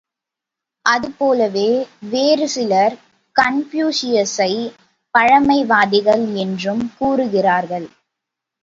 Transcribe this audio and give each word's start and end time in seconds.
அது 0.85 1.11
போலவே 1.11 1.67
வேறு 2.09 2.47
சிலர் 2.49 2.95
கன்பூசியசை 3.35 4.51
பழமைவாதிகள் 5.13 6.25
என்றும் 6.35 6.83
கூறுகிறார்கள். 6.97 7.87